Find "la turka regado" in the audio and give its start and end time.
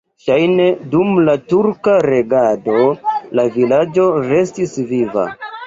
1.27-2.79